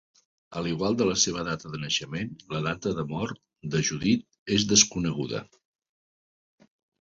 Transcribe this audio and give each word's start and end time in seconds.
A 0.59 0.61
l'igual 0.67 0.95
de 1.01 1.05
la 1.09 1.17
seva 1.23 1.43
data 1.49 1.71
de 1.73 1.81
naixement, 1.83 2.31
la 2.53 2.61
data 2.67 2.93
de 3.01 3.05
mort 3.11 3.43
de 3.75 3.83
Judith 3.91 4.57
és 4.57 4.67
desconeguda. 4.73 5.43